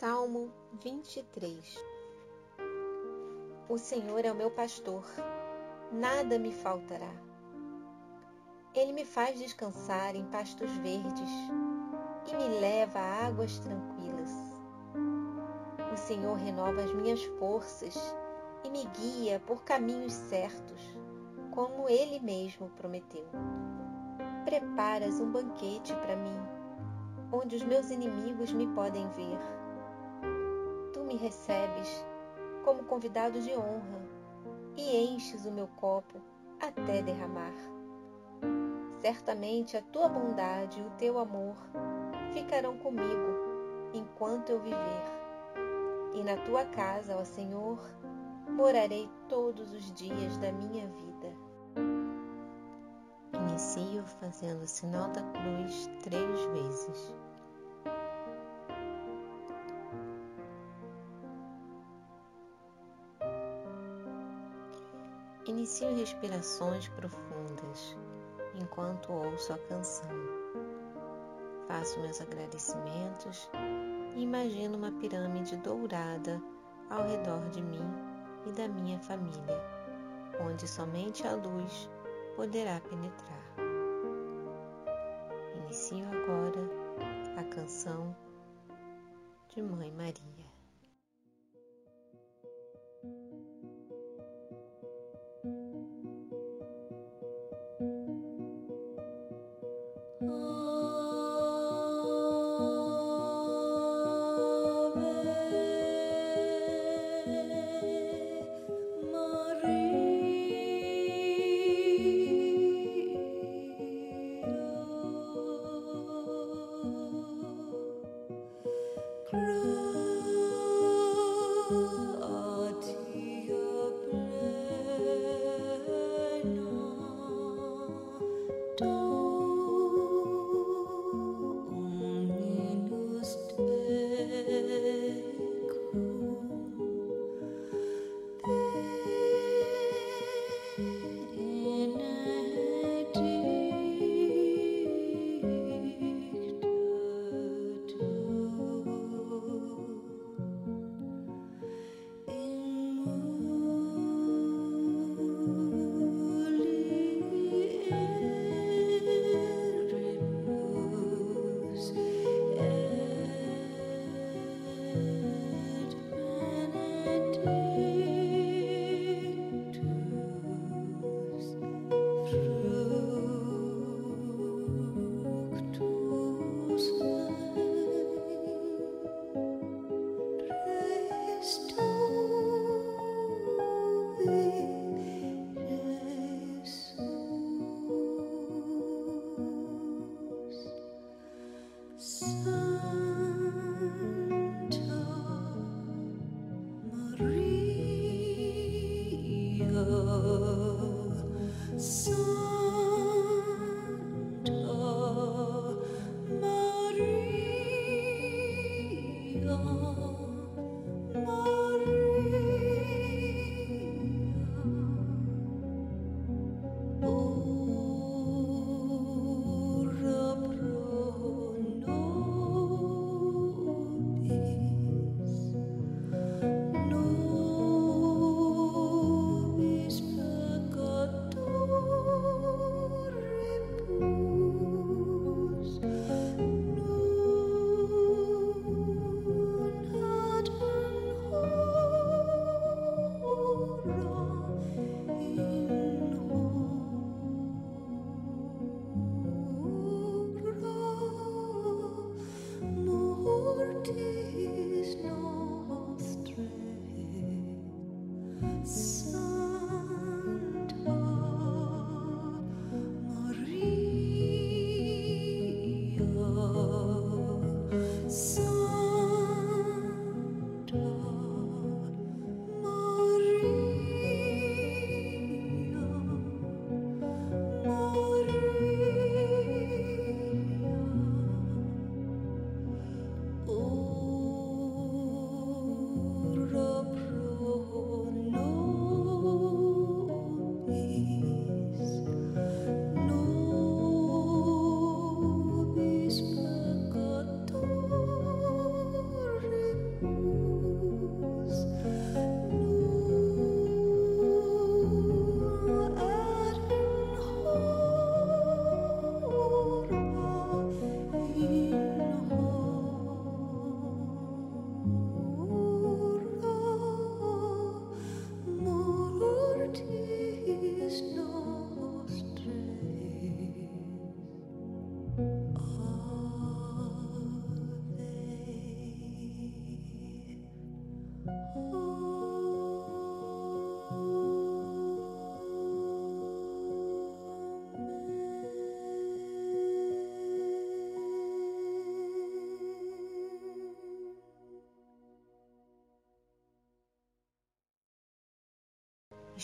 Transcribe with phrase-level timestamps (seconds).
[0.00, 1.76] Salmo 23
[3.68, 5.04] O Senhor é o meu pastor,
[5.90, 7.10] nada me faltará.
[8.72, 11.28] Ele me faz descansar em pastos verdes
[12.28, 14.30] e me leva a águas tranquilas.
[15.92, 17.96] O Senhor renova as minhas forças
[18.62, 20.80] e me guia por caminhos certos,
[21.50, 23.26] como Ele mesmo prometeu.
[24.44, 26.38] Preparas um banquete para mim,
[27.32, 29.57] onde os meus inimigos me podem ver
[31.18, 32.04] recebes
[32.64, 34.00] como convidado de honra
[34.76, 36.20] e enches o meu copo
[36.60, 37.54] até derramar.
[39.00, 41.56] Certamente a tua bondade e o teu amor
[42.32, 43.48] ficarão comigo
[43.92, 45.04] enquanto eu viver.
[46.14, 47.78] E na tua casa, ó Senhor,
[48.48, 51.48] morarei todos os dias da minha vida.
[53.34, 57.14] Inicio fazendo o sinal da cruz três vezes.
[65.68, 67.94] Inicio respirações profundas
[68.58, 70.08] enquanto ouço a canção.
[71.66, 73.50] Faço meus agradecimentos
[74.16, 76.40] e imagino uma pirâmide dourada
[76.88, 77.84] ao redor de mim
[78.46, 79.62] e da minha família,
[80.40, 81.90] onde somente a luz
[82.34, 83.44] poderá penetrar.
[85.54, 86.62] Inicio agora
[87.36, 88.16] a canção
[89.50, 90.47] de Mãe Maria.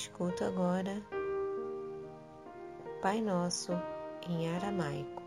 [0.04, 1.02] Escuta agora
[3.00, 3.72] Pai Nosso
[4.28, 5.22] em aramaico.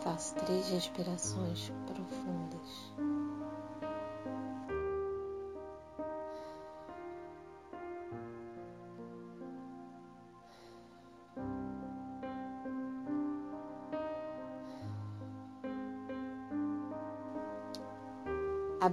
[0.00, 2.94] Faz três respirações profundas.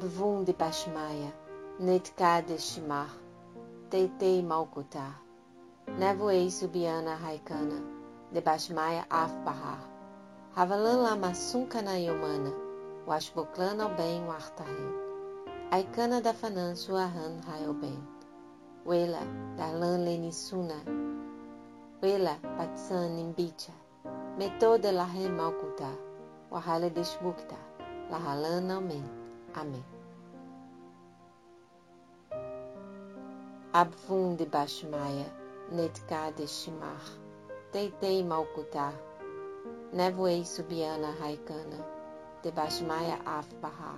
[0.02, 1.32] Abvum de Bashmaya,
[1.80, 3.10] Netka de Shimar,
[3.92, 5.14] Teitei Malkuta,
[6.00, 7.80] Nevoei Subiana Raikana,
[8.34, 9.78] de Bashmaya Af Bahar,
[10.56, 12.52] Havalan Lama Sunkana Yomana,
[13.06, 14.92] Washboklan ao bem Wartahen,
[15.72, 18.02] Aikana da Fanan Suahan Rayoben,
[18.84, 19.22] Wela
[19.56, 20.82] Darlan Lenisuna,
[22.02, 23.74] Wela Patsan Nimbicha,
[24.36, 25.96] Meto de Lahem Malkuta,
[26.50, 27.58] Wahala Deshbukta,
[28.10, 29.21] Lahalan Amen.
[29.54, 29.84] Amém.
[33.74, 35.26] Abvum de Bashmaya,
[35.72, 37.02] Netka de Shimar,
[37.72, 38.94] Teitei Malkutar,
[39.94, 41.86] Nevoei Subiana Raikana,
[42.44, 43.98] de Bashmaya Af Bahar,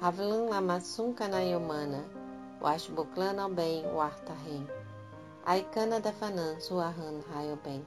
[0.00, 2.02] Havlan Lamassun Kanayomana,
[2.62, 4.66] Washbuklan Alben Wartahem,
[5.46, 7.84] Aikana da Fanan Suahan Rayoben,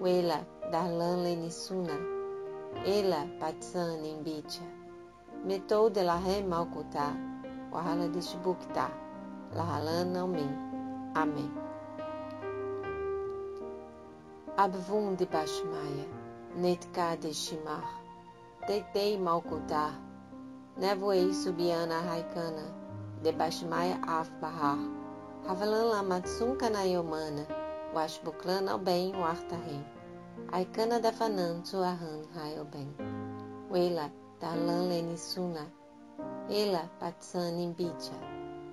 [0.00, 1.96] Wela Darlan Lenisuna,
[2.84, 4.75] Ela Patsan Imbicha,
[5.44, 7.14] Metou de la Ré Malkutá,
[7.72, 8.90] Wahala de Shibukta,
[9.54, 10.52] Lahalan Naumin.
[11.14, 11.50] Amém.
[14.56, 16.06] Abvum de Bashmaya,
[16.56, 17.84] Netka de Shimar,
[18.66, 19.92] Teitei Malkutá,
[20.78, 22.64] Nevoei Subiana Raikana,
[23.22, 24.78] de Bashmaya Af Bahar,
[25.46, 27.46] Havalan Lamatsun Kanayomana,
[27.94, 29.84] Washbuklan Alben Wartahem,
[30.52, 32.88] Aikana da Fanan Suahan Rayoben,
[33.70, 35.66] Wela Talan Lenisuna,
[36.50, 38.12] Ela Patsan Imbicha,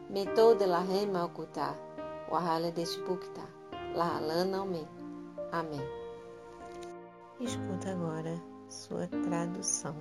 [0.10, 1.74] Metou de la Rema Oculta,
[2.30, 3.42] Wahala Despukta,
[3.95, 4.88] Lahalan Almen.
[5.54, 5.81] Amém.
[7.39, 9.95] Escuta agora sua tradução.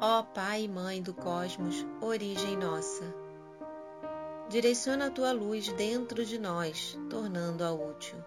[0.00, 3.04] Ó Pai e Mãe do Cosmos, origem nossa,
[4.48, 8.18] direciona a tua luz dentro de nós, tornando-a útil.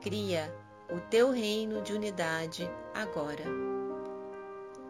[0.00, 0.50] Cria
[0.90, 3.65] o teu reino de unidade agora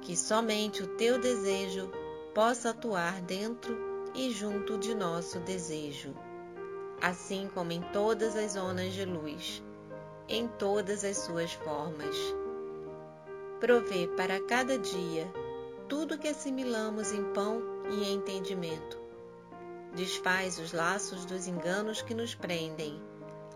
[0.07, 1.91] que somente o teu desejo
[2.33, 3.77] possa atuar dentro
[4.15, 6.15] e junto de nosso desejo,
[7.03, 9.65] assim como em todas as zonas de luz,
[10.29, 12.17] em todas as suas formas.
[13.59, 15.29] Provê para cada dia
[15.89, 17.61] tudo que assimilamos em pão
[17.91, 18.97] e entendimento.
[19.93, 23.03] Desfaz os laços dos enganos que nos prendem,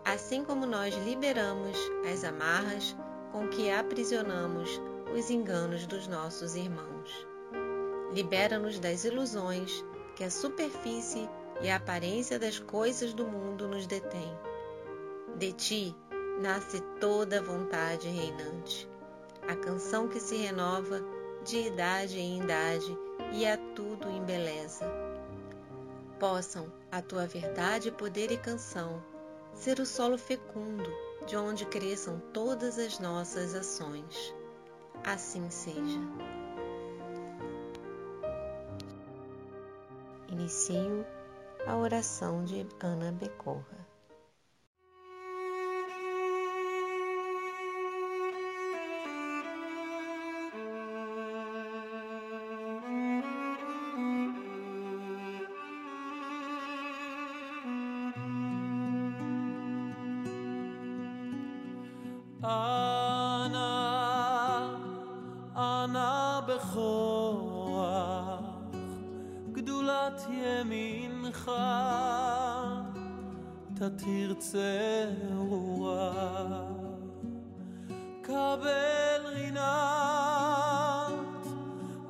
[0.05, 1.79] assim como nós liberamos
[2.13, 2.97] as amarras
[3.31, 4.81] com que aprisionamos
[5.13, 7.27] os enganos dos nossos irmãos.
[8.13, 11.29] Libera-nos das ilusões que a superfície
[11.61, 14.31] e a aparência das coisas do mundo nos detém.
[15.37, 15.97] De ti
[16.41, 18.89] nasce toda a vontade reinante,
[19.49, 21.03] a canção que se renova
[21.45, 22.97] de idade em idade
[23.33, 24.87] e a tudo embeleza.
[26.19, 29.03] Possam a tua verdade, poder e canção
[29.55, 30.91] ser o solo fecundo
[31.27, 34.35] de onde cresçam todas as nossas ações
[35.05, 36.01] assim seja.
[40.29, 41.05] Inicio
[41.67, 43.81] a oração de Ana Becorra.
[66.71, 68.41] בכוח,
[69.53, 71.51] גדולת ימינך,
[73.75, 75.05] תתרצה
[75.37, 76.05] רוח,
[78.23, 79.61] קבל רינת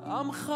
[0.05, 0.53] עמך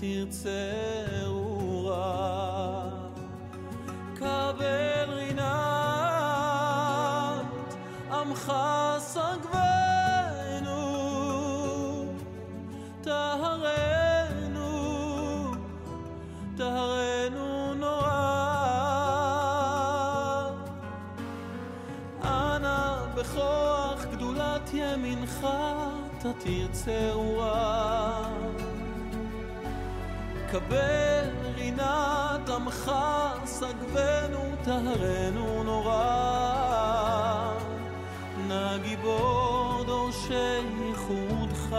[0.00, 0.48] תרצה
[1.22, 2.90] ארורה.
[4.14, 5.44] קבל רינת
[8.12, 8.52] עמך
[8.98, 9.34] סגבנו,
[13.00, 14.64] טהרנו,
[16.56, 18.14] טהרנו נורא.
[22.24, 25.46] אנא בכוח גדולת ימינך
[26.18, 28.24] אתה תרצה אורה.
[30.54, 32.92] קבל רינת עמך,
[33.44, 37.54] סגבנו, טהרנו נורא.
[38.48, 41.76] נא גיבור דורשי ייחודך,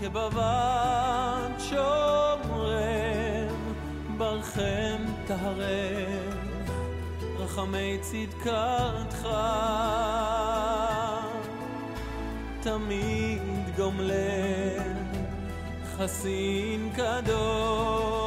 [0.00, 2.74] כבבת שומרם,
[4.16, 6.54] ברכם טהרם,
[7.38, 9.28] רחמי צדקתך.
[12.60, 13.42] תמיד
[13.76, 14.93] גומלם,
[15.98, 18.23] חסין קדוש.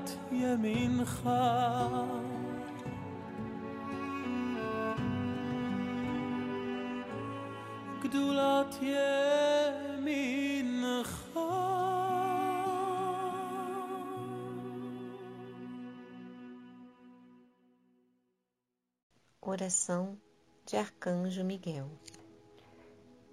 [0.03, 1.29] גדולת ימינך.
[8.03, 8.75] גדולת
[10.01, 11.39] ימינך.
[19.41, 20.17] Oração
[20.65, 21.87] de Arcanjo Miguel.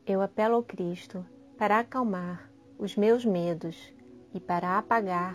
[0.06, 1.26] Eu apelo ao Cristo
[1.58, 2.48] para acalmar
[2.78, 3.76] os meus medos
[4.32, 5.34] e para apagar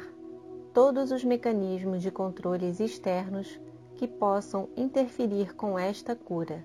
[0.76, 3.58] todos os mecanismos de controles externos
[3.94, 6.62] que possam interferir com esta cura.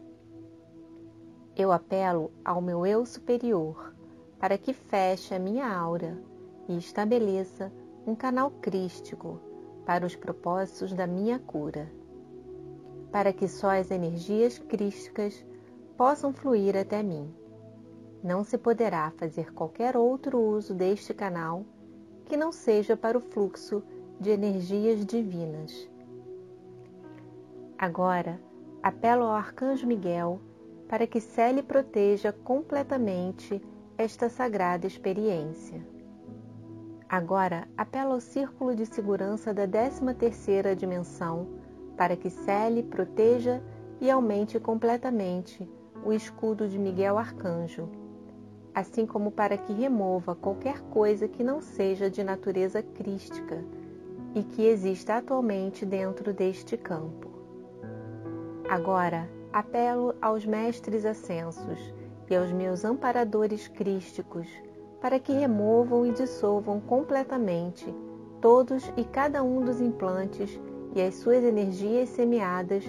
[1.55, 3.95] Eu apelo ao meu eu superior
[4.37, 6.21] para que feche a minha aura
[6.67, 7.71] e estabeleça
[8.05, 9.39] um canal crístico
[9.85, 11.89] para os propósitos da minha cura
[13.13, 15.45] para que só as energias crísticas
[15.95, 17.33] possam fluir até mim.
[18.21, 21.63] Não se poderá fazer qualquer outro uso deste canal
[22.25, 23.81] que não seja para o fluxo
[24.21, 25.89] de energias divinas.
[27.75, 28.39] Agora,
[28.83, 30.39] apelo ao Arcanjo Miguel
[30.87, 33.59] para que cele proteja completamente
[33.97, 35.83] esta sagrada experiência.
[37.09, 41.47] Agora, apelo ao Círculo de Segurança da 13ª Dimensão
[41.97, 43.59] para que cele, proteja
[43.99, 45.67] e aumente completamente
[46.05, 47.89] o escudo de Miguel Arcanjo,
[48.71, 53.65] assim como para que remova qualquer coisa que não seja de natureza crística
[54.33, 57.29] e que exista atualmente dentro deste campo.
[58.69, 61.93] Agora, apelo aos mestres ascensos
[62.29, 64.47] e aos meus amparadores crísticos
[65.01, 67.93] para que removam e dissolvam completamente
[68.39, 70.59] todos e cada um dos implantes
[70.95, 72.85] e as suas energias semeadas,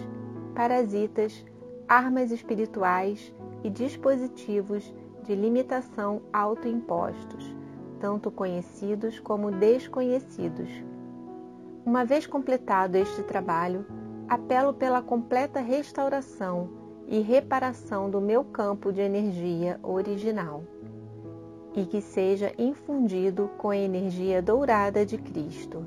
[0.55, 1.45] parasitas,
[1.89, 4.95] armas espirituais e dispositivos
[5.25, 7.55] de limitação autoimpostos,
[8.01, 10.69] tanto conhecidos como desconhecidos.
[11.85, 13.85] Uma vez completado este trabalho,
[14.29, 16.71] apelo pela completa restauração
[17.09, 20.63] e reparação do meu campo de energia original
[21.75, 25.85] e que seja infundido com a energia dourada de Cristo.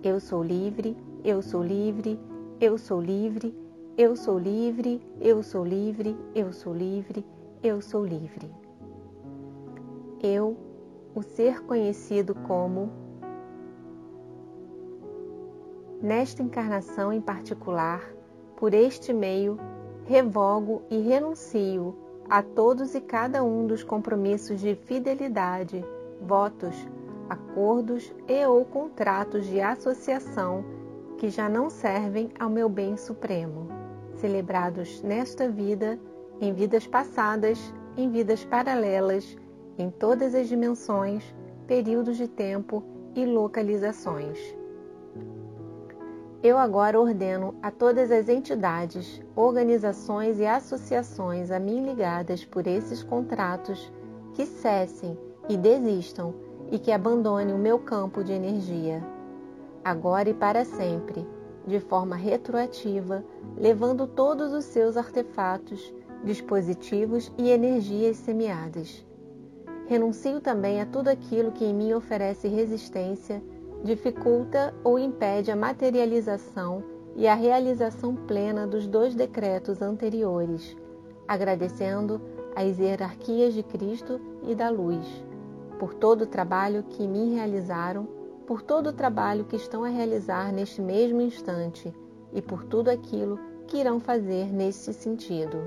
[0.00, 2.20] Eu sou livre, eu sou livre,
[2.60, 3.52] eu sou livre,
[3.98, 7.26] eu sou livre, eu sou livre, eu sou livre,
[7.64, 8.48] eu sou livre.
[10.22, 10.56] Eu,
[11.16, 13.05] o ser conhecido como,
[16.00, 18.02] nesta encarnação em particular,
[18.56, 19.58] por este meio,
[20.04, 21.94] revogo e renuncio
[22.28, 25.84] a todos e cada um dos compromissos de fidelidade,
[26.20, 26.74] votos,
[27.28, 30.64] acordos e ou contratos de associação
[31.18, 33.68] que já não servem ao meu bem supremo,
[34.14, 35.98] celebrados nesta vida,
[36.40, 37.58] em vidas passadas,
[37.96, 39.36] em vidas paralelas,
[39.78, 41.34] em todas as dimensões,
[41.66, 42.82] períodos de tempo
[43.14, 44.38] e localizações.
[46.46, 53.02] Eu agora ordeno a todas as entidades, organizações e associações a mim ligadas por esses
[53.02, 53.92] contratos
[54.32, 56.32] que cessem e desistam
[56.70, 59.04] e que abandonem o meu campo de energia,
[59.84, 61.26] agora e para sempre,
[61.66, 63.24] de forma retroativa,
[63.56, 69.04] levando todos os seus artefatos, dispositivos e energias semeadas.
[69.88, 73.42] Renuncio também a tudo aquilo que em mim oferece resistência
[73.86, 76.82] dificulta ou impede a materialização
[77.14, 80.76] e a realização plena dos dois decretos anteriores,
[81.26, 82.20] agradecendo
[82.54, 85.06] às hierarquias de Cristo e da luz,
[85.78, 88.06] por todo o trabalho que me realizaram,
[88.46, 91.94] por todo o trabalho que estão a realizar neste mesmo instante
[92.32, 95.58] e por tudo aquilo que irão fazer neste sentido.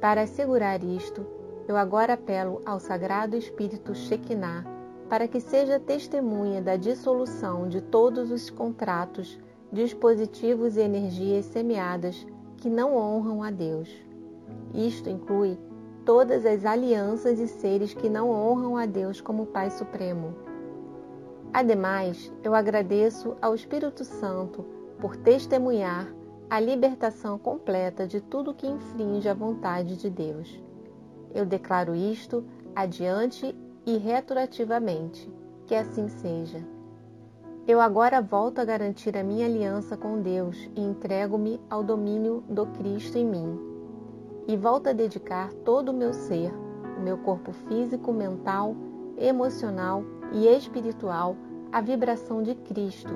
[0.00, 1.24] Para assegurar isto,
[1.68, 4.71] eu agora apelo ao Sagrado Espírito Shekinah
[5.12, 9.38] para que seja testemunha da dissolução de todos os contratos,
[9.70, 13.90] dispositivos e energias semeadas que não honram a Deus.
[14.72, 15.58] Isto inclui
[16.06, 20.34] todas as alianças e seres que não honram a Deus como Pai Supremo.
[21.52, 24.64] Ademais, eu agradeço ao Espírito Santo
[24.98, 26.10] por testemunhar
[26.48, 30.58] a libertação completa de tudo que infringe a vontade de Deus.
[31.34, 32.42] Eu declaro isto
[32.74, 33.54] adiante
[33.86, 35.30] e retroativamente.
[35.66, 36.62] Que assim seja.
[37.66, 42.66] Eu agora volto a garantir a minha aliança com Deus e entrego-me ao domínio do
[42.66, 43.58] Cristo em mim.
[44.48, 46.52] E volto a dedicar todo o meu ser,
[46.98, 48.74] o meu corpo físico, mental,
[49.16, 51.36] emocional e espiritual
[51.70, 53.12] à vibração de Cristo,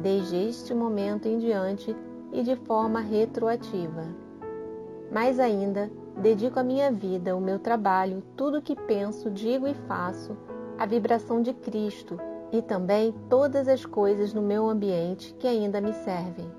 [0.00, 1.96] desde este momento em diante
[2.32, 4.04] e de forma retroativa.
[5.10, 9.74] Mais ainda, Dedico a minha vida, o meu trabalho, tudo o que penso, digo e
[9.86, 10.36] faço,
[10.76, 12.18] à vibração de Cristo
[12.50, 16.50] e também todas as coisas no meu ambiente que ainda me servem.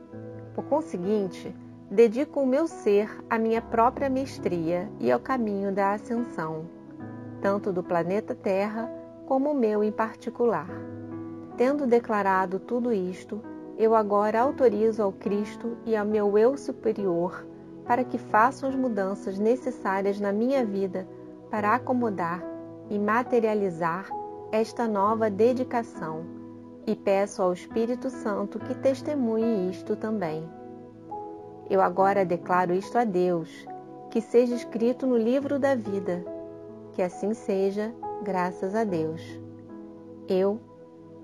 [0.56, 1.54] Por conseguinte,
[1.92, 6.66] dedico o meu ser à minha própria mestria e ao caminho da ascensão,
[7.42, 8.90] tanto do planeta Terra
[9.26, 10.70] como o meu em particular.
[11.58, 13.42] Tendo declarado tudo isto,
[13.78, 17.46] eu agora autorizo ao Cristo e ao meu eu superior
[17.90, 21.08] para que façam as mudanças necessárias na minha vida
[21.50, 22.40] para acomodar
[22.88, 24.08] e materializar
[24.52, 26.24] esta nova dedicação.
[26.86, 30.48] E peço ao Espírito Santo que testemunhe isto também.
[31.68, 33.66] Eu agora declaro isto a Deus,
[34.12, 36.24] que seja escrito no livro da vida.
[36.92, 39.42] Que assim seja, graças a Deus.
[40.28, 40.60] Eu,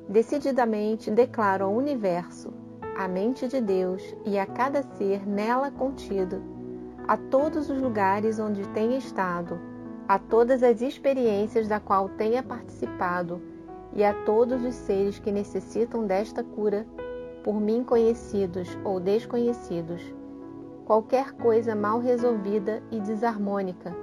[0.10, 2.51] decididamente, declaro ao universo,
[2.97, 6.55] à mente de Deus e a cada ser nela contido
[7.08, 9.60] a todos os lugares onde tenha estado,
[10.08, 13.39] a todas as experiências da qual tenha participado
[13.94, 16.86] e a todos os seres que necessitam desta cura,
[17.44, 20.02] por mim conhecidos ou desconhecidos,
[20.86, 23.96] qualquer coisa mal resolvida e desarmônica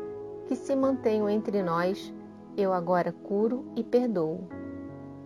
[0.47, 2.15] que se mantenham entre nós,
[2.57, 4.47] eu agora curo e perdoo.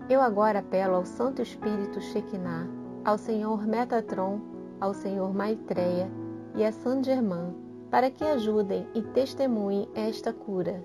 [0.08, 2.68] Eu agora apelo ao Santo Espírito Shekinah,
[3.04, 4.40] ao Senhor Metatron,
[4.80, 6.08] ao Senhor Maitreya
[6.54, 10.84] e a Saint Germain para que ajudem e testemunhem esta cura.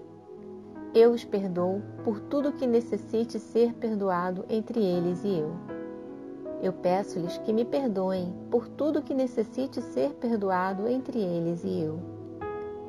[0.93, 5.51] Eu os perdoo por tudo que necessite ser perdoado entre eles e eu.
[6.61, 11.99] Eu peço-lhes que me perdoem por tudo que necessite ser perdoado entre eles e eu.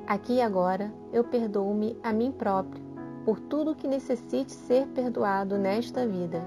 [0.07, 2.83] Aqui e agora eu perdoo-me a mim próprio
[3.25, 6.45] por tudo que necessite ser perdoado nesta vida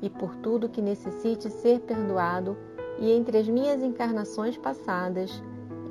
[0.00, 2.56] e por tudo que necessite ser perdoado
[2.98, 5.42] e entre as minhas encarnações passadas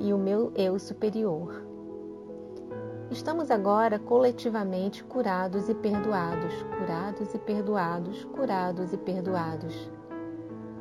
[0.02, 1.64] e o meu eu superior.
[3.08, 9.90] Estamos agora coletivamente curados e perdoados, curados e perdoados, curados e perdoados.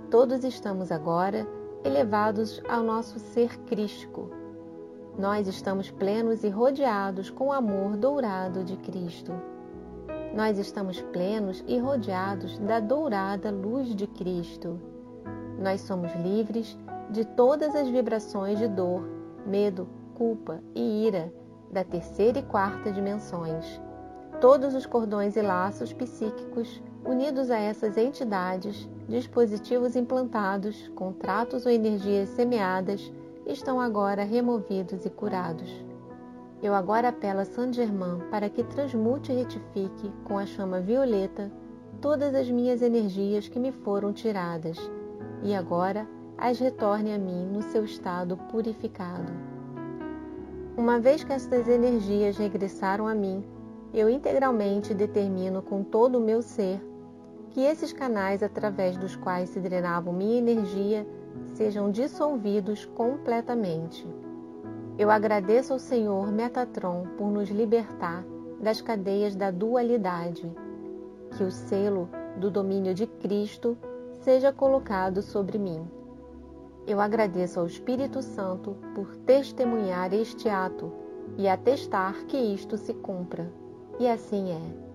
[0.09, 1.47] Todos estamos agora
[1.83, 4.31] elevados ao nosso ser crístico.
[5.19, 9.33] Nós estamos plenos e rodeados com o amor dourado de Cristo.
[10.33, 14.79] Nós estamos plenos e rodeados da dourada luz de Cristo.
[15.59, 16.75] Nós somos livres
[17.11, 19.05] de todas as vibrações de dor,
[19.45, 21.31] medo, culpa e ira
[21.69, 23.81] da terceira e quarta dimensões.
[24.39, 32.29] Todos os cordões e laços psíquicos unidos a essas entidades, dispositivos implantados, contratos ou energias
[32.29, 33.11] semeadas,
[33.45, 35.83] estão agora removidos e curados.
[36.63, 41.51] Eu agora apelo a Saint Germain para que transmute e retifique com a chama violeta
[41.99, 44.77] todas as minhas energias que me foram tiradas
[45.43, 46.07] e agora
[46.41, 49.31] as retorne a mim no seu estado purificado.
[50.75, 53.45] Uma vez que estas energias regressaram a mim,
[53.93, 56.81] eu integralmente determino com todo o meu ser
[57.51, 61.05] que esses canais através dos quais se drenavam minha energia
[61.53, 64.07] sejam dissolvidos completamente.
[64.97, 68.25] Eu agradeço ao Senhor Metatron por nos libertar
[68.59, 70.51] das cadeias da dualidade.
[71.37, 73.77] Que o selo do domínio de Cristo
[74.21, 76.00] seja colocado sobre mim.
[76.87, 80.91] Eu agradeço ao Espírito Santo por testemunhar este ato
[81.37, 83.51] e atestar que isto se cumpra.
[83.99, 84.91] E assim é.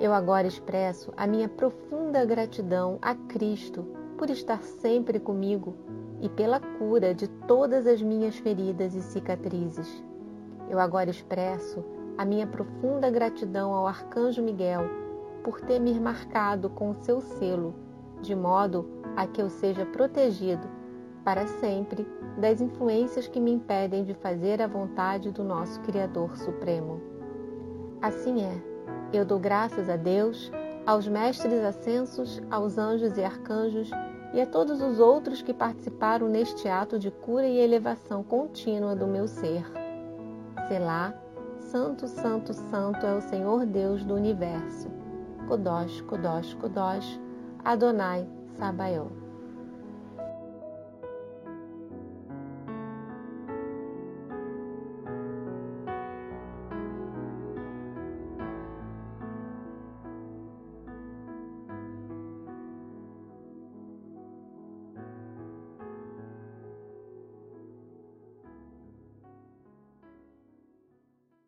[0.00, 3.86] Eu agora expresso a minha profunda gratidão a Cristo
[4.18, 5.76] por estar sempre comigo
[6.20, 10.02] e pela cura de todas as minhas feridas e cicatrizes.
[10.68, 11.84] Eu agora expresso
[12.18, 14.82] a minha profunda gratidão ao Arcanjo Miguel
[15.44, 17.74] por ter me marcado com o seu selo,
[18.20, 20.79] de modo a que eu seja protegido
[21.24, 22.06] para sempre
[22.38, 27.00] das influências que me impedem de fazer a vontade do nosso Criador Supremo.
[28.00, 28.62] Assim é,
[29.12, 30.50] eu dou graças a Deus,
[30.86, 33.90] aos mestres ascensos, aos anjos e arcanjos
[34.32, 39.06] e a todos os outros que participaram neste ato de cura e elevação contínua do
[39.06, 39.64] meu ser.
[40.68, 41.12] Selá,
[41.58, 44.88] Santo, Santo, Santo é o Senhor Deus do universo.
[45.48, 47.20] Kodosh, Kodosh, Kodosh,
[47.64, 49.19] Adonai, Sabaoth.